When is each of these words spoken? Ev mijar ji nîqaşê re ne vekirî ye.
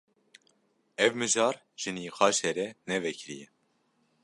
Ev 1.05 1.11
mijar 1.19 1.55
ji 1.79 1.89
nîqaşê 1.95 2.51
re 2.57 2.67
ne 2.87 2.97
vekirî 3.03 3.35
ye. 3.41 3.47